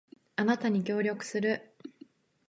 [0.35, 1.75] あなたに協力する